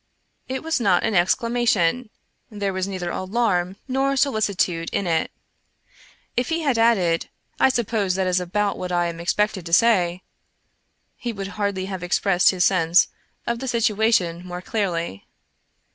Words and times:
It 0.47 0.63
was 0.63 0.79
not 0.79 1.03
an 1.03 1.13
exclamation; 1.13 2.09
there 2.49 2.73
was 2.73 2.87
neither 2.87 3.11
alarm 3.11 3.75
nor 3.87 4.15
solicitude 4.15 4.89
in 4.91 5.05
it. 5.05 5.29
If 6.35 6.49
he 6.49 6.61
had 6.61 6.79
added: 6.79 7.29
*' 7.43 7.45
I 7.59 7.69
suppose 7.69 8.15
that 8.15 8.25
is 8.25 8.39
about 8.39 8.79
what 8.79 8.91
I 8.91 9.05
am 9.09 9.19
expected 9.19 9.63
to 9.67 9.73
say," 9.73 10.23
he 11.17 11.31
would 11.31 11.49
hardly 11.49 11.85
have 11.85 12.01
expressed 12.01 12.49
his 12.49 12.65
sense 12.65 13.09
of 13.45 13.59
the 13.59 13.67
situation 13.67 14.43
more 14.43 14.63
clearly. 14.63 15.27